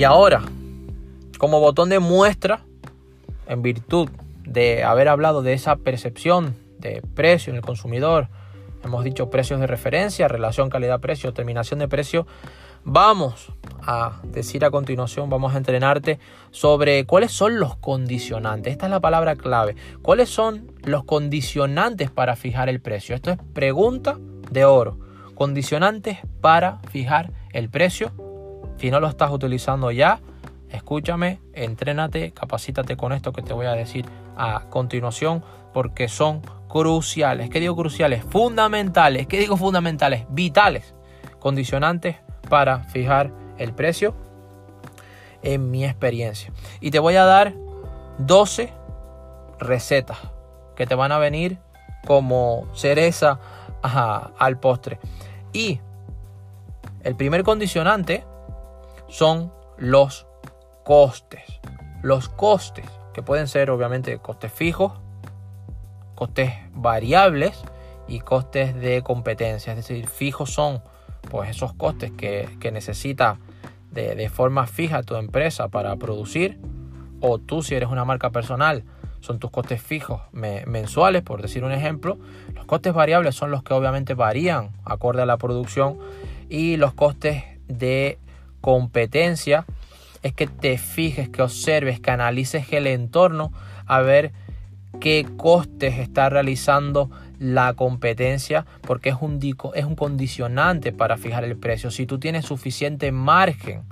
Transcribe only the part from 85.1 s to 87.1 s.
a la producción y los